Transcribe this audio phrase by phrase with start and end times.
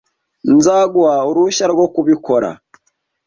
[0.55, 2.49] Nzaguha uruhushya rwo kubikora.